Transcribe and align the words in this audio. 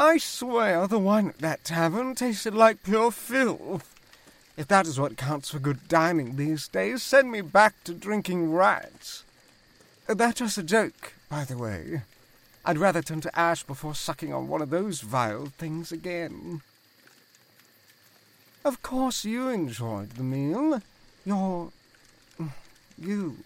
I 0.00 0.16
swear 0.16 0.86
the 0.86 0.98
wine 0.98 1.28
at 1.28 1.38
that 1.40 1.62
tavern 1.62 2.14
tasted 2.14 2.54
like 2.54 2.82
pure 2.82 3.10
filth. 3.10 3.94
If 4.56 4.66
that 4.68 4.86
is 4.86 4.98
what 4.98 5.18
counts 5.18 5.50
for 5.50 5.58
good 5.58 5.88
dining 5.88 6.36
these 6.36 6.68
days, 6.68 7.02
send 7.02 7.30
me 7.30 7.42
back 7.42 7.84
to 7.84 7.92
drinking 7.92 8.50
rats. 8.50 9.24
That's 10.06 10.38
just 10.38 10.56
a 10.56 10.62
joke, 10.62 11.12
by 11.28 11.44
the 11.44 11.58
way. 11.58 12.00
I'd 12.64 12.78
rather 12.78 13.02
turn 13.02 13.20
to 13.20 13.38
ash 13.38 13.62
before 13.62 13.94
sucking 13.94 14.32
on 14.32 14.48
one 14.48 14.62
of 14.62 14.70
those 14.70 15.02
vile 15.02 15.52
things 15.58 15.92
again. 15.92 16.62
Of 18.64 18.80
course 18.80 19.26
you 19.26 19.48
enjoyed 19.48 20.12
the 20.12 20.22
meal. 20.22 20.80
You're. 21.26 21.72
you. 22.98 23.36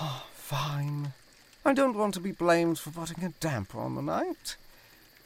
Oh, 0.00 0.26
fine. 0.34 1.12
I 1.66 1.72
don't 1.72 1.96
want 1.96 2.14
to 2.14 2.20
be 2.20 2.30
blamed 2.30 2.78
for 2.78 2.92
putting 2.92 3.24
a 3.24 3.30
damper 3.40 3.80
on 3.80 3.96
the 3.96 4.00
night. 4.00 4.54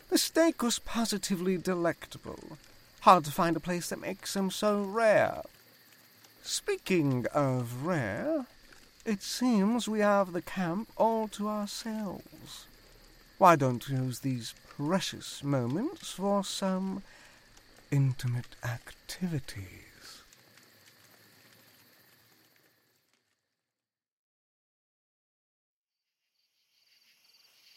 The 0.09 0.17
steak 0.17 0.63
was 0.63 0.79
positively 0.79 1.59
delectable. 1.59 2.57
Hard 3.01 3.27
to 3.27 3.31
find 3.31 3.57
a 3.57 3.61
place 3.61 3.91
that 3.91 4.01
makes 4.01 4.33
them 4.33 4.51
so 4.51 4.81
rare. 4.83 5.43
Speaking 6.43 7.27
of 7.35 7.85
rare, 7.85 8.47
it 9.05 9.23
seems 9.23 9.87
we 9.87 10.01
have 10.01 10.33
the 10.33 10.41
camp 10.41 10.89
all 10.97 11.29
to 11.29 11.47
ourselves. 11.47 12.65
Why 13.37 13.55
don't 13.55 13.87
we 13.87 13.97
use 13.97 14.21
these 14.21 14.55
precious 14.79 15.45
moments 15.45 16.13
for 16.13 16.43
some 16.43 17.03
intimate 17.91 18.57
activities? 18.65 19.91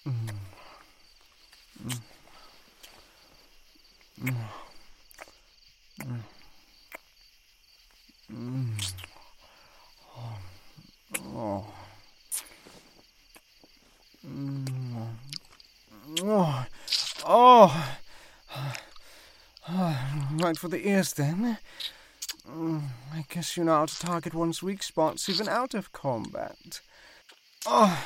Mm. 0.05 0.11
Mm. 0.11 0.23
Mm. 0.25 0.35
Mm. 0.35 1.72
Oh. 16.25 16.77
Oh. 17.25 17.89
Right 20.31 20.57
for 20.57 20.67
the 20.67 20.87
ears, 20.87 21.13
then. 21.13 21.57
I 22.47 23.25
guess 23.29 23.57
you 23.57 23.63
know 23.63 23.77
how 23.77 23.85
to 23.85 23.99
target 23.99 24.33
one's 24.33 24.63
weak 24.63 24.83
spots 24.83 25.29
even 25.29 25.47
out 25.47 25.73
of 25.73 25.91
combat. 25.91 26.81
Oh, 27.65 28.05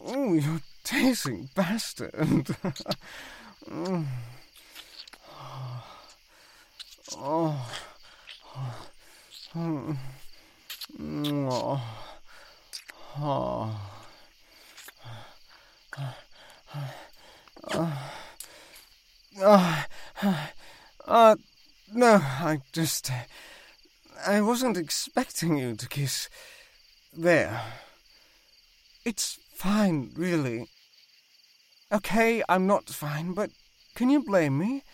oh 0.00 0.34
you 0.34 0.60
tasting 0.84 1.48
bastard. 1.54 2.56
Oh. 3.70 4.04
Oh. 7.16 7.66
Oh. 9.54 9.96
Oh. 19.42 19.86
Uh, 21.06 21.36
no, 21.92 22.20
I 22.22 22.60
just. 22.72 23.10
I 24.26 24.40
wasn't 24.40 24.76
expecting 24.76 25.56
you 25.56 25.74
to 25.74 25.88
kiss. 25.88 26.28
There. 27.12 27.60
It's 29.04 29.38
fine, 29.60 30.10
really. 30.16 30.66
Okay, 31.92 32.42
I'm 32.48 32.66
not 32.66 32.88
fine, 32.88 33.34
but 33.34 33.50
can 33.94 34.08
you 34.08 34.24
blame 34.24 34.56
me? 34.56 34.84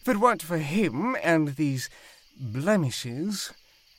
If 0.00 0.08
it 0.08 0.18
weren't 0.18 0.42
for 0.42 0.58
him 0.58 1.16
and 1.24 1.56
these 1.56 1.90
blemishes, 2.38 3.52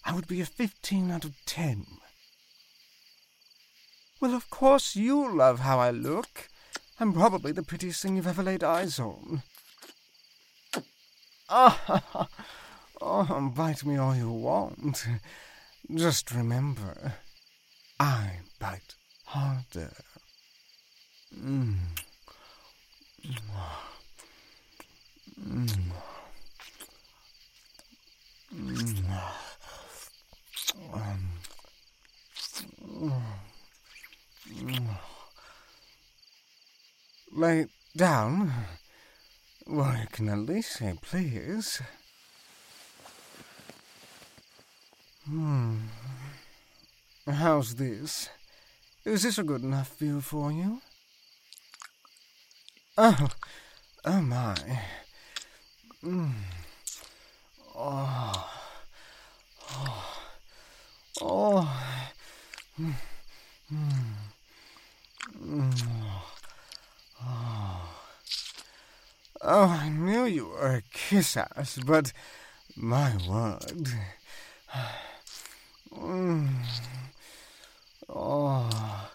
I 0.06 0.13
would 0.13 0.25
be 0.25 0.40
a 0.40 0.46
15 0.46 1.12
out 1.12 1.25
of 1.25 1.34
10. 1.46 1.85
Well, 4.22 4.34
of 4.34 4.50
course 4.50 4.96
you 4.96 5.35
love 5.35 5.59
how 5.59 5.78
I 5.79 5.91
look. 5.91 6.47
I'm 7.01 7.12
probably 7.12 7.51
the 7.51 7.62
prettiest 7.62 8.01
thing 8.01 8.16
you've 8.16 8.28
ever 8.28 8.44
laid 8.44 8.63
eyes 8.63 9.00
on. 9.00 9.44
Ah, 11.50 12.29
oh, 13.01 13.51
bite 13.53 13.84
me 13.84 13.97
all 13.97 14.16
you 14.16 14.31
want. 14.31 15.06
Just 15.94 16.31
remember, 16.31 17.16
I 18.00 18.40
bite 18.57 18.96
harder. 19.28 19.92
Mm. 21.36 21.76
Mm. 25.40 25.70
Mm. 28.56 29.08
Um. 30.94 31.32
Lay 37.34 37.68
down. 37.96 38.52
Well, 39.68 39.98
you 39.98 40.08
can 40.12 40.30
at 40.30 40.40
least 40.40 40.78
say 40.78 40.98
please. 41.02 41.82
Hmm. 45.26 45.76
How's 47.28 47.76
this? 47.76 48.30
Is 49.07 49.23
this 49.23 49.38
a 49.38 49.44
good 49.44 49.63
enough 49.63 49.97
view 50.00 50.19
for 50.19 50.51
you? 50.51 50.81
Oh, 52.97 53.29
oh 54.03 54.22
my. 54.22 54.57
Mm. 56.03 56.34
Oh. 57.73 58.50
Oh. 59.72 60.19
Oh. 61.22 61.94
Mm. 62.81 62.94
Mm. 65.41 65.84
Oh. 67.23 67.90
oh, 69.41 69.67
I 69.69 69.88
knew 69.88 70.25
you 70.25 70.47
were 70.47 70.67
a 70.67 70.81
kiss 70.91 71.38
ass, 71.38 71.79
but 71.85 72.12
my 72.75 73.16
word. 73.25 73.88
Oh. 78.09 79.09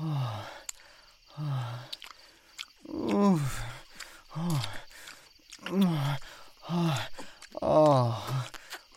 Oh. 0.00 0.46
Oh. 1.38 1.80
Oof. 2.92 3.62
Oh. 4.36 4.62
Oh. 5.70 6.16
Oh. 6.70 7.08
Oh. 7.62 8.46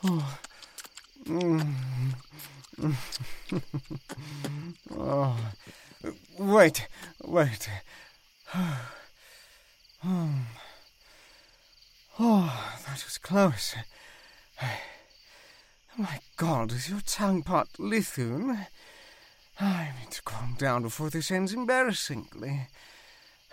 oh. 0.04 0.38
Oh. 5.00 5.38
Wait, 6.38 6.88
wait. 7.24 7.70
oh, 12.20 12.76
that 12.86 13.04
was 13.04 13.18
close. 13.22 13.76
My 15.98 16.20
God, 16.36 16.72
is 16.72 16.90
your 16.90 17.02
tongue 17.02 17.42
part 17.42 17.70
Lithune? 17.80 18.68
I 19.60 19.90
need 20.00 20.12
to 20.12 20.22
calm 20.22 20.56
down 20.60 20.84
before 20.84 21.10
this 21.10 21.32
ends 21.32 21.54
embarrassingly. 21.54 22.68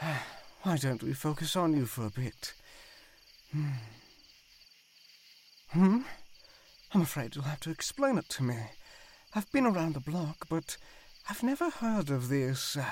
Why 0.62 0.76
don't 0.76 1.02
we 1.02 1.14
focus 1.14 1.56
on 1.56 1.74
you 1.74 1.86
for 1.86 2.06
a 2.06 2.10
bit? 2.10 2.52
Hmm? 3.52 3.68
hmm? 5.70 5.98
I'm 6.92 7.00
afraid 7.00 7.34
you'll 7.34 7.44
have 7.44 7.60
to 7.60 7.70
explain 7.70 8.18
it 8.18 8.28
to 8.30 8.42
me. 8.42 8.56
I've 9.34 9.50
been 9.50 9.66
around 9.66 9.94
the 9.94 10.00
block, 10.00 10.46
but 10.50 10.76
I've 11.28 11.42
never 11.42 11.70
heard 11.70 12.10
of 12.10 12.28
this 12.28 12.76
uh, 12.76 12.84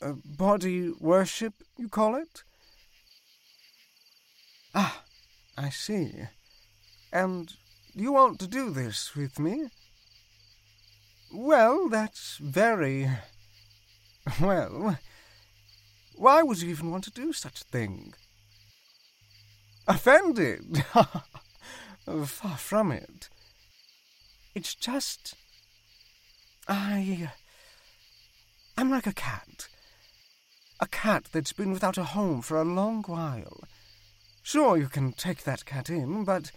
uh, 0.00 0.14
body 0.24 0.90
worship, 0.98 1.54
you 1.76 1.88
call 1.88 2.16
it? 2.16 2.44
Ah, 4.74 5.02
I 5.56 5.68
see. 5.68 6.12
And 7.12 7.52
you 7.94 8.12
want 8.12 8.40
to 8.40 8.46
do 8.46 8.70
this 8.70 9.14
with 9.14 9.38
me? 9.38 9.68
Well, 11.32 11.88
that's 11.88 12.36
very. 12.36 13.08
Well, 14.40 14.98
why 16.14 16.42
would 16.42 16.60
you 16.60 16.68
even 16.68 16.90
want 16.90 17.04
to 17.04 17.10
do 17.10 17.32
such 17.32 17.62
a 17.62 17.64
thing? 17.64 18.14
Offended? 19.88 20.84
Far 22.04 22.56
from 22.56 22.92
it. 22.92 23.30
It's 24.54 24.74
just. 24.74 25.34
I. 26.68 27.30
I'm 28.76 28.90
like 28.90 29.06
a 29.06 29.14
cat. 29.14 29.68
A 30.80 30.86
cat 30.86 31.28
that's 31.32 31.52
been 31.52 31.72
without 31.72 31.96
a 31.96 32.04
home 32.04 32.42
for 32.42 32.60
a 32.60 32.64
long 32.64 33.02
while. 33.04 33.60
Sure, 34.42 34.76
you 34.76 34.88
can 34.88 35.12
take 35.12 35.44
that 35.44 35.64
cat 35.64 35.88
in, 35.88 36.24
but 36.24 36.50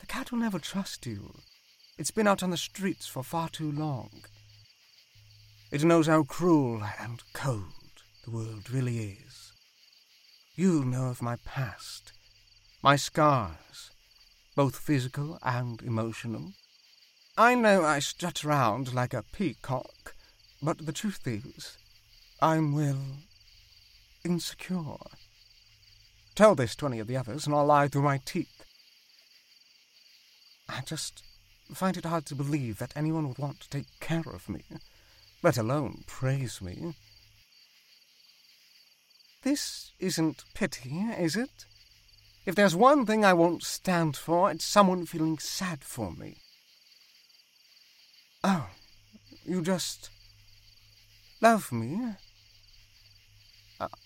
the 0.00 0.06
cat 0.06 0.32
will 0.32 0.38
never 0.38 0.58
trust 0.58 1.06
you. 1.06 1.34
It's 1.98 2.10
been 2.10 2.26
out 2.26 2.42
on 2.42 2.50
the 2.50 2.58
streets 2.58 3.06
for 3.06 3.22
far 3.22 3.48
too 3.48 3.72
long. 3.72 4.10
It 5.70 5.82
knows 5.82 6.06
how 6.06 6.24
cruel 6.24 6.82
and 7.00 7.22
cold 7.32 8.02
the 8.24 8.30
world 8.30 8.70
really 8.70 8.98
is. 8.98 9.52
You 10.54 10.84
know 10.84 11.06
of 11.06 11.22
my 11.22 11.36
past, 11.36 12.12
my 12.82 12.96
scars, 12.96 13.90
both 14.54 14.76
physical 14.76 15.38
and 15.42 15.80
emotional. 15.80 16.52
I 17.38 17.54
know 17.54 17.82
I 17.82 18.00
strut 18.00 18.44
around 18.44 18.92
like 18.92 19.14
a 19.14 19.24
peacock, 19.32 20.14
but 20.62 20.84
the 20.84 20.92
truth 20.92 21.26
is, 21.26 21.78
I'm, 22.42 22.74
well, 22.74 23.00
insecure. 24.22 24.96
Tell 26.34 26.54
this 26.54 26.76
to 26.76 26.86
any 26.86 26.98
of 26.98 27.06
the 27.06 27.16
others, 27.16 27.46
and 27.46 27.54
I'll 27.54 27.64
lie 27.64 27.88
through 27.88 28.02
my 28.02 28.20
teeth. 28.22 28.64
I 30.68 30.82
just 30.82 31.22
find 31.72 31.96
it 31.96 32.04
hard 32.04 32.26
to 32.26 32.34
believe 32.34 32.78
that 32.78 32.96
anyone 32.96 33.28
would 33.28 33.38
want 33.38 33.60
to 33.60 33.70
take 33.70 33.86
care 34.00 34.24
of 34.26 34.48
me, 34.48 34.62
let 35.42 35.56
alone 35.56 36.04
praise 36.06 36.60
me. 36.60 36.94
This 39.42 39.92
isn't 39.98 40.44
pity, 40.54 40.98
is 41.18 41.36
it? 41.36 41.66
If 42.44 42.54
there's 42.54 42.76
one 42.76 43.06
thing 43.06 43.24
I 43.24 43.32
won't 43.32 43.62
stand 43.62 44.16
for, 44.16 44.50
it's 44.50 44.64
someone 44.64 45.06
feeling 45.06 45.38
sad 45.38 45.82
for 45.82 46.12
me. 46.12 46.36
Oh, 48.44 48.68
you 49.44 49.62
just 49.62 50.10
love 51.40 51.72
me? 51.72 52.14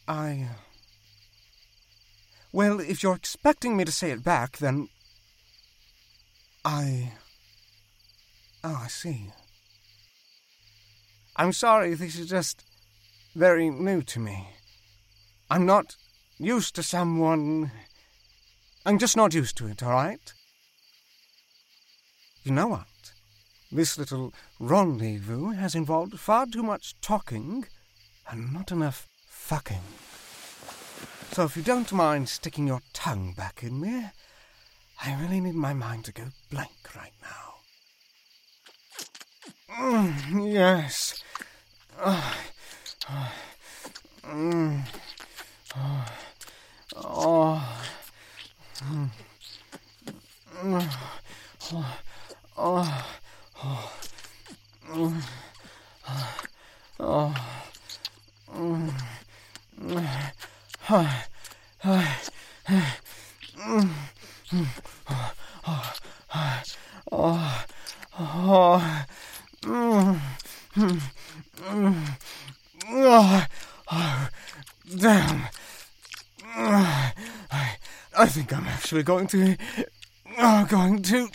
I. 0.09 0.49
Well, 2.53 2.81
if 2.81 3.03
you're 3.03 3.15
expecting 3.15 3.77
me 3.77 3.85
to 3.85 3.93
say 3.93 4.11
it 4.11 4.25
back, 4.25 4.59
then. 4.59 4.89
I. 6.65 7.13
Oh, 8.63 8.83
I 8.85 8.89
see. 8.89 9.31
I'm 11.37 11.53
sorry, 11.53 11.95
this 11.95 12.19
is 12.19 12.29
just 12.29 12.65
very 13.35 13.71
new 13.71 14.03
to 14.03 14.21
me. 14.21 14.49
I'm 15.49 15.65
not 15.65 15.97
used 16.39 16.75
to 16.75 16.83
someone. 16.83 17.71
I'm 18.85 18.99
just 18.99 19.17
not 19.17 19.33
used 19.33 19.57
to 19.59 19.67
it, 19.67 19.83
all 19.83 19.93
right? 19.93 20.33
You 22.43 22.53
know 22.53 22.69
what? 22.69 22.87
This 23.73 23.97
little 23.97 24.35
rendezvous 24.59 25.51
has 25.51 25.75
involved 25.75 26.19
far 26.19 26.47
too 26.47 26.63
much 26.63 27.01
talking 27.01 27.67
and 28.29 28.53
not 28.53 28.73
enough 28.73 29.09
fucking. 29.29 29.83
So 31.33 31.45
if 31.45 31.57
you 31.57 31.63
don't 31.63 31.93
mind 31.93 32.29
sticking 32.29 32.67
your 32.67 32.83
tongue 32.93 33.33
back 33.37 33.63
in 33.63 33.81
me, 33.81 34.07
I 35.03 35.21
really 35.21 35.41
need 35.41 35.55
my 35.55 35.73
mind 35.73 36.05
to 36.07 36.13
go 36.13 36.25
blank 36.51 36.95
right 36.97 37.13
now. 37.23 37.50
Mm, 39.79 40.53
yes. 40.53 41.23
Oh. 41.99 42.35
Mm. 44.25 44.83
Oh. 45.77 46.07
Oh. 46.97 47.81
Oh. 50.63 50.81
Oh. 51.67 51.91
Oh. 52.59 52.81
Oh. 57.01 57.35
Oh. 60.93 61.11
Damn. 74.99 75.49
I 78.19 78.27
think 78.27 78.53
I'm 78.53 78.67
actually 78.91 79.05
going 79.05 79.27
to. 79.29 79.57
Are 80.37 80.63
oh, 80.65 80.67
going 80.69 81.01
to. 81.03 81.29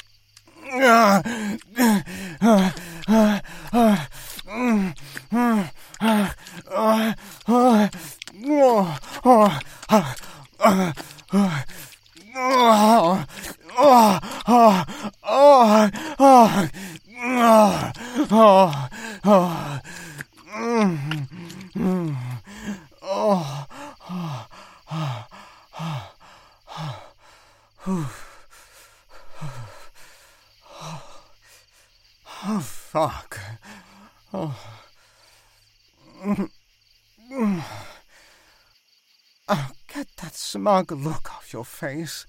Oh, 39.47 39.71
get 39.94 40.07
that 40.18 40.33
smug 40.33 40.92
look 40.92 41.33
off 41.33 41.53
your 41.53 41.65
face. 41.65 42.25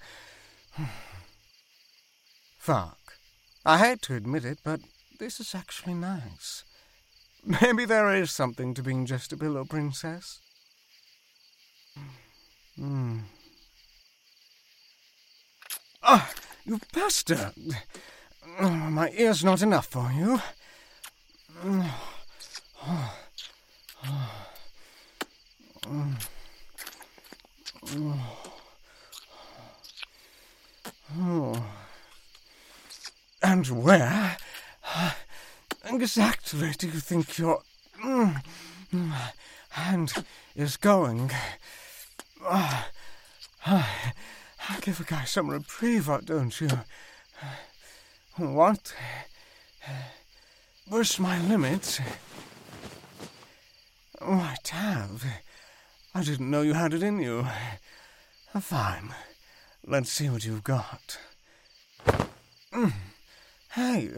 Fuck. 2.57 2.97
I 3.65 3.79
hate 3.79 4.01
to 4.03 4.15
admit 4.15 4.45
it, 4.45 4.59
but 4.63 4.81
this 5.19 5.39
is 5.39 5.55
actually 5.55 5.95
nice. 5.95 6.63
Maybe 7.61 7.85
there 7.85 8.13
is 8.13 8.31
something 8.31 8.73
to 8.73 8.83
being 8.83 9.05
just 9.05 9.33
a 9.33 9.37
pillow 9.37 9.65
princess. 9.65 10.41
Hmm. 12.75 13.19
Ah, 16.03 16.31
you 16.65 16.79
bastard! 16.93 17.53
Oh, 18.59 18.69
my 18.69 19.09
ear's 19.11 19.43
not 19.43 19.61
enough 19.61 19.87
for 19.87 20.11
you. 20.11 20.41
And 33.43 33.67
where 33.67 34.37
exactly 35.85 36.71
do 36.77 36.87
you 36.87 36.99
think 36.99 37.37
your 37.37 37.61
hand 39.69 40.13
is 40.55 40.75
going? 40.77 41.31
Give 44.81 44.99
a 44.99 45.03
guy 45.03 45.23
some 45.23 45.49
reprieve, 45.49 46.09
don't 46.25 46.59
you? 46.59 46.69
What? 48.35 48.93
Push 50.89 51.19
my 51.19 51.39
limits? 51.47 52.01
Why, 54.19 54.55
Tav, 54.63 55.25
I 56.17 56.23
didn't 56.23 56.49
know 56.49 56.63
you 56.63 56.73
had 56.73 56.95
it 56.95 57.03
in 57.03 57.19
you. 57.19 57.45
Fine. 58.59 59.13
Let's 59.85 60.11
see 60.11 60.31
what 60.31 60.43
you've 60.43 60.63
got. 60.63 61.19
Mm. 62.73 62.91
Hey, 63.73 64.09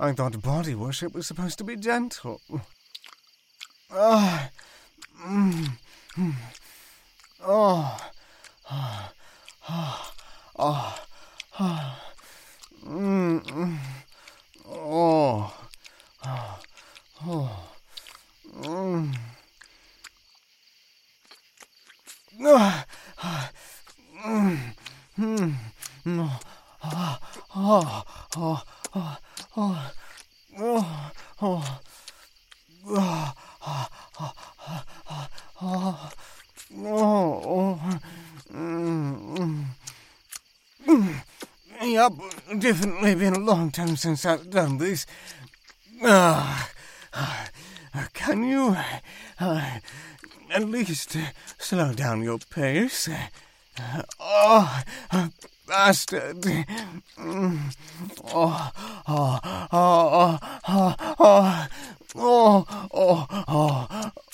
I 0.00 0.10
thought 0.10 0.42
body 0.42 0.74
worship 0.74 1.14
was 1.14 1.28
supposed 1.28 1.56
to 1.58 1.64
be 1.64 1.76
gentle. 1.76 2.40
Ah. 3.92 4.50
Mm. 5.22 5.70
Mm. 40.90 41.14
Yep, 41.82 42.12
definitely 42.58 43.14
been 43.14 43.34
a 43.34 43.38
long 43.38 43.70
time 43.70 43.94
since 43.94 44.26
I've 44.26 44.50
done 44.50 44.78
this. 44.78 45.06
Uh, 46.02 46.64
can 48.12 48.42
you 48.42 48.76
uh, 49.38 49.78
at 50.50 50.68
least 50.68 51.16
slow 51.58 51.92
down 51.92 52.22
your 52.22 52.38
pace? 52.38 53.08
oh, 54.18 54.82
bastard. 55.68 56.44
Oh, 57.16 57.70
oh, 58.34 58.70
oh, 59.06 59.38
oh, 59.72 60.38
oh, 60.68 60.94
oh, 61.20 61.66
Oh, 62.16 62.66
oh, 62.92 63.26
oh, 63.46 63.86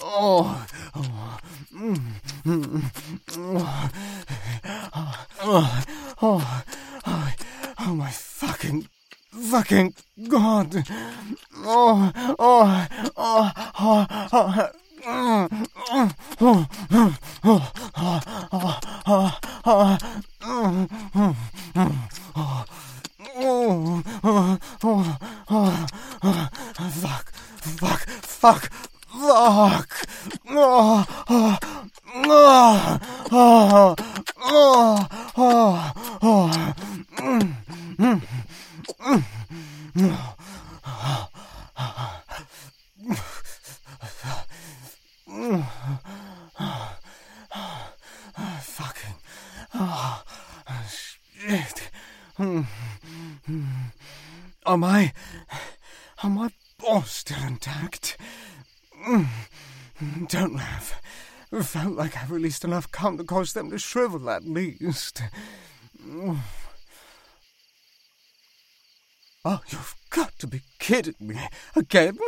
oh, 0.02 0.66
oh, 0.95 1.38
mm, 1.75 2.00
mm, 2.45 2.83
oh, 3.37 3.90
oh, 4.64 5.26
oh, 5.42 5.83
oh, 6.23 6.23
oh, 6.23 6.62
oh, 7.06 7.33
oh 7.80 7.95
my 7.95 8.11
fucking, 8.11 8.88
fucking 9.30 9.95
god. 10.28 10.85
Oh, 11.59 12.12
oh, 12.38 12.87
oh, 13.18 13.52
oh, 13.78 14.06
oh, 14.33 14.68
oh, 15.06 15.49
oh, 15.92 16.11
oh, 16.40 16.66
Are 54.66 54.76
my. 54.76 55.12
Are 56.25 56.30
my 56.30 56.50
balls 56.78 57.11
still 57.11 57.42
intact? 57.46 58.16
Mm. 59.06 59.28
Don't 60.28 60.56
laugh. 60.56 61.00
Felt 61.62 61.94
like 61.94 62.16
I 62.18 62.26
released 62.26 62.64
enough 62.64 62.90
cum 62.90 63.16
to 63.16 63.25
cause 63.25 63.52
them 63.52 63.70
to 63.70 63.78
shrivel 63.78 64.28
at 64.28 64.44
least. 64.44 65.23
Mm. 66.04 66.38
Oh, 69.44 69.61
you've 69.68 69.94
got 70.11 70.37
to 70.40 70.49
be 70.49 70.62
kidding 70.80 71.14
me. 71.20 71.38
Again? 71.76 72.18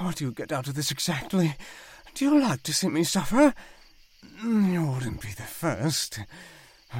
What 0.00 0.16
do 0.16 0.24
you 0.24 0.32
get 0.32 0.50
out 0.52 0.68
of 0.68 0.74
this 0.74 0.90
exactly? 0.90 1.56
Do 2.14 2.24
you 2.24 2.40
like 2.40 2.62
to 2.62 2.72
see 2.72 2.88
me 2.88 3.04
suffer? 3.04 3.52
Mm, 4.42 4.72
you 4.72 4.86
wouldn't 4.86 5.20
be 5.20 5.28
the 5.28 5.42
first. 5.42 6.20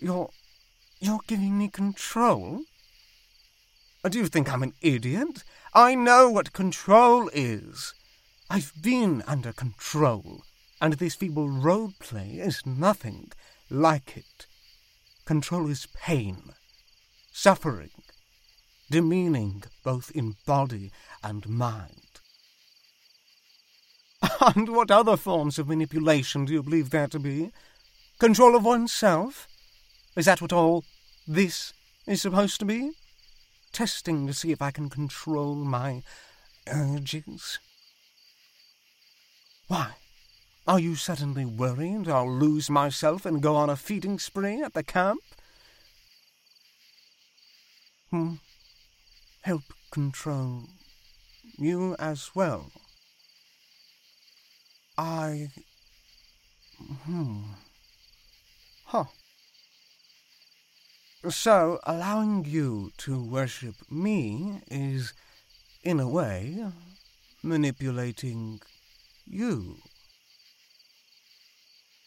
You're. 0.00 0.30
You're 1.02 1.20
giving 1.26 1.58
me 1.58 1.68
control? 1.68 2.62
Uh, 4.04 4.08
do 4.08 4.18
you 4.18 4.26
think 4.26 4.52
I'm 4.52 4.62
an 4.62 4.74
idiot? 4.80 5.42
I 5.74 5.94
know 5.94 6.30
what 6.30 6.52
control 6.52 7.28
is. 7.32 7.92
I've 8.48 8.72
been 8.80 9.22
under 9.26 9.52
control, 9.52 10.44
and 10.80 10.94
this 10.94 11.16
feeble 11.16 11.48
role 11.48 11.92
play 11.98 12.38
is 12.38 12.64
nothing 12.64 13.32
like 13.68 14.16
it. 14.16 14.46
Control 15.24 15.68
is 15.68 15.88
pain, 15.94 16.50
suffering, 17.32 17.90
demeaning 18.90 19.64
both 19.82 20.10
in 20.12 20.36
body 20.46 20.92
and 21.22 21.48
mind. 21.48 22.20
And 24.54 24.68
what 24.68 24.90
other 24.90 25.16
forms 25.16 25.58
of 25.58 25.68
manipulation 25.68 26.44
do 26.44 26.52
you 26.52 26.62
believe 26.62 26.90
there 26.90 27.08
to 27.08 27.18
be? 27.18 27.50
Control 28.18 28.54
of 28.54 28.64
oneself? 28.64 29.48
Is 30.14 30.26
that 30.26 30.42
what 30.42 30.52
all 30.52 30.84
this 31.26 31.72
is 32.06 32.20
supposed 32.20 32.58
to 32.60 32.66
be? 32.66 32.90
Testing 33.72 34.26
to 34.26 34.34
see 34.34 34.52
if 34.52 34.60
I 34.60 34.70
can 34.70 34.90
control 34.90 35.54
my 35.54 36.02
urges? 36.68 37.58
Why? 39.68 39.92
Are 40.66 40.78
you 40.78 40.94
suddenly 40.94 41.44
worried 41.44 42.08
I'll 42.08 42.30
lose 42.30 42.68
myself 42.68 43.24
and 43.24 43.42
go 43.42 43.56
on 43.56 43.70
a 43.70 43.76
feeding 43.76 44.18
spree 44.18 44.62
at 44.62 44.74
the 44.74 44.82
camp? 44.82 45.20
Hmm. 48.10 48.34
Help 49.40 49.62
control 49.90 50.64
you 51.58 51.96
as 51.98 52.30
well. 52.34 52.70
I. 54.98 55.48
Hmm. 57.04 57.42
Huh. 58.84 59.04
So, 61.28 61.78
allowing 61.84 62.44
you 62.46 62.90
to 62.98 63.22
worship 63.22 63.76
me 63.88 64.60
is, 64.68 65.12
in 65.84 66.00
a 66.00 66.08
way, 66.08 66.66
manipulating 67.44 68.60
you. 69.24 69.76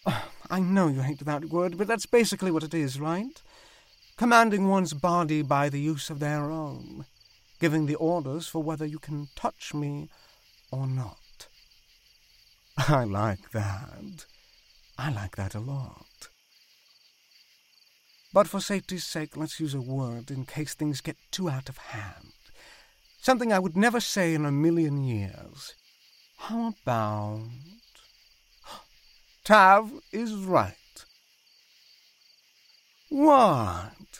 I 0.50 0.60
know 0.60 0.90
you 0.90 1.00
hate 1.00 1.20
that 1.20 1.46
word, 1.46 1.78
but 1.78 1.88
that's 1.88 2.06
basically 2.06 2.52
what 2.52 2.64
it 2.64 2.74
is, 2.74 3.00
right? 3.00 3.42
Commanding 4.18 4.68
one's 4.68 4.94
body 4.94 5.42
by 5.42 5.70
the 5.70 5.80
use 5.80 6.10
of 6.10 6.20
their 6.20 6.52
own, 6.52 7.06
giving 7.60 7.86
the 7.86 7.96
orders 7.96 8.48
for 8.48 8.62
whether 8.62 8.86
you 8.86 9.00
can 9.00 9.30
touch 9.36 9.74
me 9.74 10.10
or 10.72 10.88
not. 10.88 11.48
I 12.78 13.06
like 13.06 13.52
that. 13.52 14.26
I 14.98 15.10
like 15.10 15.38
that 15.38 15.56
a 15.56 15.60
lot. 15.60 16.28
But 18.36 18.50
for 18.50 18.60
safety's 18.60 19.06
sake, 19.06 19.38
let's 19.38 19.62
use 19.62 19.74
a 19.74 19.80
word 19.80 20.30
in 20.30 20.44
case 20.44 20.74
things 20.74 21.00
get 21.00 21.16
too 21.32 21.50
out 21.50 21.70
of 21.70 21.78
hand. 21.78 22.34
Something 23.22 23.54
I 23.54 23.60
would 23.60 23.78
never 23.78 24.02
say 24.02 24.34
in 24.34 24.44
a 24.44 24.52
million 24.52 25.06
years. 25.06 25.74
How 26.40 26.74
about. 26.84 27.48
Tav 29.46 29.90
is 30.12 30.34
right. 30.34 31.06
What? 33.08 34.20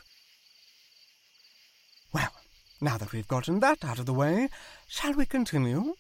Well, 2.14 2.32
now 2.80 2.98
that 2.98 3.12
we've 3.12 3.28
gotten 3.28 3.60
that 3.60 3.84
out 3.84 4.00
of 4.00 4.06
the 4.06 4.14
way, 4.14 4.48
shall 4.88 5.12
we 5.12 5.26
continue? 5.26 5.96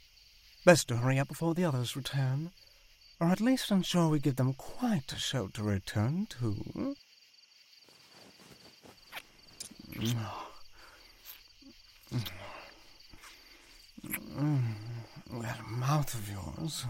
Best 0.63 0.87
to 0.87 0.95
hurry 0.95 1.19
up 1.19 1.27
before 1.27 1.53
the 1.53 1.65
others 1.65 1.97
return, 1.97 2.51
or 3.19 3.27
at 3.27 3.41
least 3.41 3.71
ensure 3.71 4.07
we 4.07 4.19
give 4.19 4.37
them 4.37 4.53
quite 4.53 5.11
a 5.11 5.17
show 5.17 5.47
to 5.47 5.63
return 5.63 6.27
to. 6.39 6.95
That 15.41 15.59
mouth 15.69 16.13
of 16.13 16.29
yours. 16.29 16.85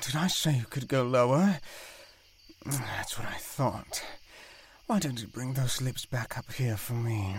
Did 0.00 0.16
I 0.16 0.26
say 0.28 0.56
you 0.56 0.66
could 0.68 0.88
go 0.88 1.04
lower? 1.04 1.60
That's 2.64 3.16
what 3.18 3.28
I 3.28 3.36
thought. 3.38 4.02
Why 4.86 4.98
don't 4.98 5.20
you 5.20 5.28
bring 5.28 5.54
those 5.54 5.80
lips 5.80 6.04
back 6.04 6.36
up 6.36 6.52
here 6.52 6.76
for 6.76 6.94
me? 6.94 7.36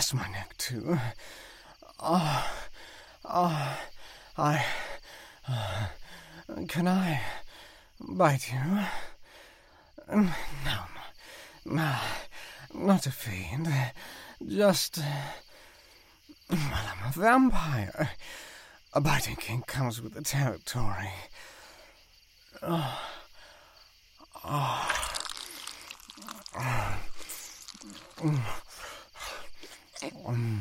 Mm. 0.00 0.02
Yes, 0.02 0.14
my 0.14 0.28
neck 0.30 0.56
too. 0.56 0.98
Oh, 2.00 2.50
oh, 3.26 3.78
I. 4.38 4.64
Uh, 5.46 5.88
can 6.68 6.88
I 6.88 7.20
bite 8.00 8.50
you? 8.50 8.80
No, 10.10 10.78
no, 11.66 11.94
not 12.74 13.06
a 13.06 13.10
fiend. 13.10 13.68
Just. 14.48 15.02
Well, 16.48 16.58
I'm 16.72 17.08
a 17.08 17.12
vampire. 17.12 18.10
A 18.94 19.02
biting 19.02 19.36
king 19.36 19.62
comes 19.66 20.00
with 20.00 20.14
the 20.14 20.22
territory. 20.22 21.10
Oh. 22.62 23.00
Oh. 24.46 24.96
Oh. 26.58 26.96
Oh, 30.26 30.60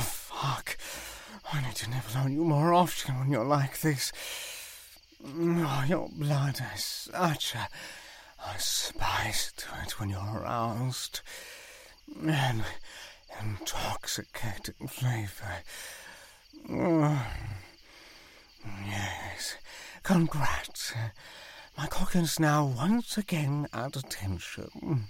fuck. 0.00 0.76
I 1.52 1.60
need 1.62 1.74
to 1.76 1.90
nibble 1.90 2.16
on 2.16 2.32
you 2.32 2.44
more 2.44 2.72
often 2.72 3.18
when 3.18 3.30
you're 3.30 3.44
like 3.44 3.80
this. 3.80 4.12
Oh, 5.24 5.84
your 5.88 6.08
blood 6.12 6.58
has 6.58 6.84
such 6.84 7.54
a, 7.54 7.68
a 8.48 8.58
spice 8.58 9.52
to 9.56 9.66
it 9.84 9.98
when 9.98 10.10
you're 10.10 10.40
aroused. 10.40 11.20
An 12.20 12.64
intoxicating 13.44 14.88
flavor. 14.88 15.62
Oh. 16.70 17.26
Yes, 18.86 19.56
congrats. 20.02 20.92
My 21.76 21.86
cock 21.86 22.14
is 22.14 22.38
now 22.38 22.64
once 22.64 23.18
again 23.18 23.66
at 23.72 23.96
attention. 23.96 25.08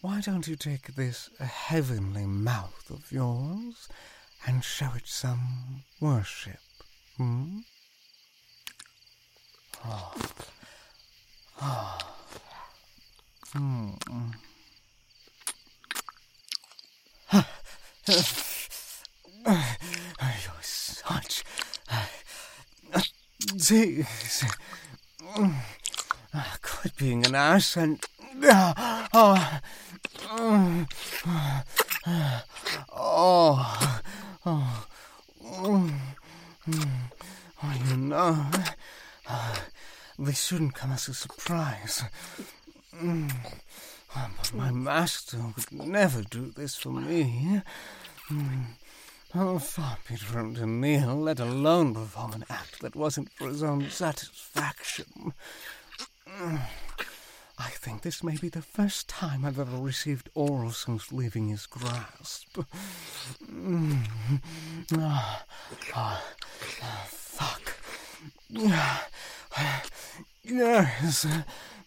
Why 0.00 0.20
don't 0.20 0.48
you 0.48 0.56
take 0.56 0.94
this 0.94 1.30
heavenly 1.38 2.26
mouth 2.26 2.90
of 2.90 3.12
yours 3.12 3.88
and 4.46 4.64
show 4.64 4.90
it 4.96 5.06
some 5.06 5.84
worship? 6.00 6.58
Hmm? 7.16 7.60
Oh. 9.84 10.14
Oh. 11.60 11.98
Hmm. 13.52 13.90
You're 18.08 18.16
such 20.60 21.44
a 21.88 23.02
tease. 23.58 24.44
Quit 26.62 26.96
being 26.96 27.24
an 27.26 27.34
ass 27.36 27.76
and. 27.76 28.02
Oh, 28.44 28.72
oh, 29.14 29.60
oh, 30.26 31.62
oh, 32.96 34.00
oh, 35.44 35.90
you 37.88 37.96
know, 37.96 38.46
this 40.18 40.42
shouldn't 40.44 40.74
come 40.74 40.90
as 40.92 41.06
a 41.08 41.14
surprise. 41.14 42.02
But 44.14 44.52
my 44.54 44.70
master 44.70 45.38
would 45.38 45.72
never 45.72 46.22
do 46.22 46.52
this 46.54 46.76
for 46.76 46.90
me. 46.90 47.62
Hmm. 48.28 48.62
Oh, 49.34 49.58
far 49.58 49.96
be 50.06 50.14
it 50.14 50.20
from 50.20 50.54
to 50.56 50.66
kneel, 50.66 51.16
let 51.16 51.40
alone 51.40 51.94
perform 51.94 52.34
an 52.34 52.44
act 52.50 52.80
that 52.82 52.94
wasn't 52.94 53.32
for 53.32 53.48
his 53.48 53.62
own 53.62 53.88
satisfaction. 53.88 55.32
Hmm. 56.26 56.56
I 57.58 57.68
think 57.70 58.02
this 58.02 58.22
may 58.22 58.36
be 58.36 58.48
the 58.48 58.60
first 58.60 59.08
time 59.08 59.44
I've 59.44 59.58
ever 59.58 59.76
received 59.76 60.28
oral 60.34 60.72
since 60.72 61.12
leaving 61.12 61.48
his 61.48 61.66
grasp. 61.66 62.58
Hmm. 63.46 63.96
Ah, 64.98 65.44
ah, 65.94 66.22
ah, 66.82 67.08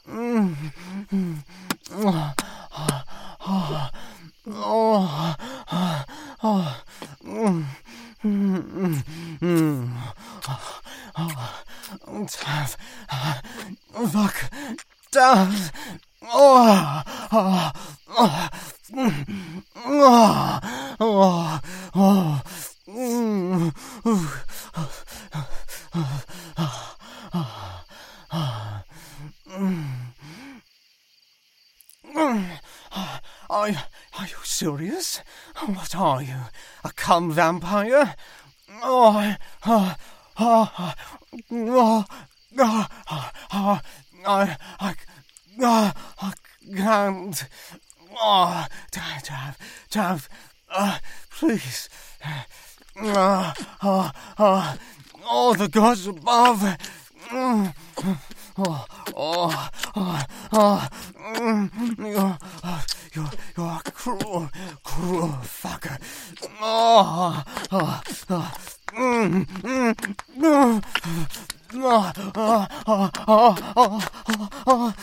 Mm. 0.10 1.38
Oh, 1.92 2.34
oh, 2.75 3.03
oh, 3.46 3.89
oh, 6.44 6.84
oh. 7.25 7.63
Tav, 12.27 12.77
fuck, 14.12 14.38
Tav, 15.12 15.72
oh, 16.24 17.01
oh, 17.32 17.72
oh, 18.18 18.50
oh, 18.96 20.60
oh, 21.00 21.62
oh, 21.80 22.42
Are, 33.50 33.70
are 34.20 34.25
you 34.27 34.44
serious? 34.44 35.22
What 35.94 36.01
are 36.01 36.24
you? 36.24 36.36
A 36.84 36.90
cum 36.92 37.32
vampire? 37.32 38.16
Oh, 38.82 39.36
oh, 39.68 39.96
oh, 40.40 40.72
oh, 41.51 42.06
oh, 42.58 42.88
oh, 43.53 43.79
I, 44.25 44.58
I, 44.79 44.96
oh, 45.62 45.94
I 46.20 46.34
can't. 46.75 47.48
Oh, 48.18 48.66
Tav, 48.92 49.58
Tav, 49.92 50.29
uh, 50.72 50.98
please. 51.29 51.90
Oh, 53.00 53.53
oh, 53.84 54.12
oh, 54.40 54.77
oh, 55.29 55.53
the 55.53 55.68
gods 55.68 56.08
above. 56.08 56.60
Mm. 57.29 57.75
Oh, 58.58 58.86
oh, 59.16 59.70
oh, 59.96 60.25
oh, 60.53 60.88
mm, 61.36 62.40
oh, 62.64 62.84
you're, 63.14 63.30
you're 63.58 63.80
a 63.86 63.92
cruel, 63.92 64.50
cruel 64.84 65.30
fucker. 65.44 65.98
Oh, 66.62 67.44
oh, 67.72 68.02
oh, 68.30 68.52
mm, 68.88 69.46
mm, 69.46 69.94
mm, 70.38 70.84
oh, 71.76 72.12
oh, 72.36 72.68
oh, 72.88 73.10
oh, 73.28 74.10
oh, 74.28 74.54
oh, 74.68 74.94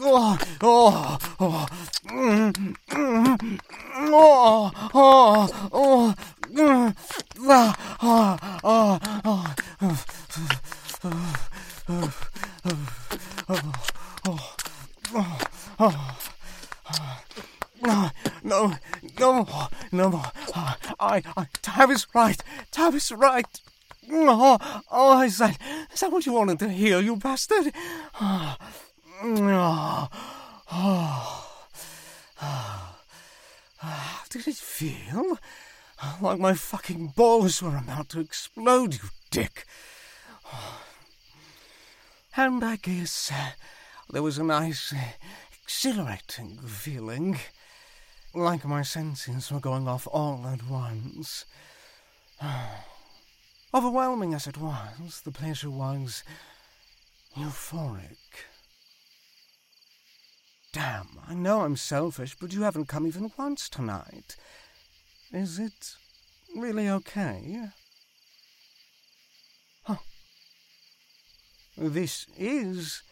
Oh, 0.00 0.38
oh, 0.62 1.18
oh, 1.40 1.66
mm, 2.06 2.52
mm, 2.88 3.60
oh, 3.96 4.70
oh, 4.94 5.68
oh, 5.72 6.14
mm, 6.52 6.94
ah, 7.48 7.98
ah, 8.00 8.38
ah, 8.62 9.00
ah, 9.20 9.54
no, 18.42 18.74
no, 19.18 19.46
no. 19.92 20.22
I, 20.54 21.22
I, 21.36 21.46
Tav 21.62 21.90
is 21.90 22.06
right. 22.14 22.42
Tav 22.70 22.94
is 22.94 23.12
right. 23.12 23.60
Oh, 24.10 24.82
oh, 24.90 25.22
is 25.22 25.38
that, 25.38 25.58
is 25.92 26.00
that 26.00 26.10
what 26.10 26.26
you 26.26 26.32
wanted 26.32 26.58
to 26.60 26.68
hear, 26.68 27.00
you 27.00 27.16
bastard? 27.16 27.72
Oh, 28.20 28.56
oh, 29.22 30.08
did 34.30 34.48
it 34.48 34.56
feel? 34.56 35.38
Like 36.20 36.38
my 36.38 36.54
fucking 36.54 37.14
balls 37.16 37.62
were 37.62 37.76
about 37.76 38.08
to 38.10 38.20
explode, 38.20 38.94
you 38.94 39.10
dick. 39.30 39.66
And 42.36 42.64
I 42.64 42.76
guess 42.76 43.32
uh, 43.32 43.50
there 44.10 44.22
was 44.22 44.38
a 44.38 44.44
nice, 44.44 44.92
uh, 44.92 44.98
exhilarating 45.64 46.58
feeling. 46.58 47.38
Like 48.34 48.64
my 48.64 48.82
senses 48.82 49.50
were 49.50 49.60
going 49.60 49.88
off 49.88 50.06
all 50.06 50.46
at 50.46 50.68
once. 50.68 51.44
Overwhelming 53.74 54.34
as 54.34 54.46
it 54.46 54.58
was, 54.58 55.22
the 55.24 55.32
pleasure 55.32 55.70
was 55.70 56.22
euphoric. 57.36 58.16
Damn, 60.72 61.18
I 61.26 61.34
know 61.34 61.62
I'm 61.62 61.76
selfish, 61.76 62.36
but 62.38 62.52
you 62.52 62.62
haven't 62.62 62.88
come 62.88 63.06
even 63.06 63.32
once 63.38 63.68
tonight. 63.68 64.36
Is 65.32 65.58
it 65.58 65.96
really 66.54 66.88
okay? 66.88 67.70
Huh. 69.84 69.96
This 71.76 72.26
is 72.36 73.02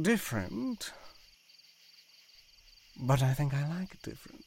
different. 0.00 0.92
But 2.98 3.22
I 3.22 3.34
think 3.34 3.54
I 3.54 3.68
like 3.68 3.92
it 3.92 4.02
different. 4.02 4.44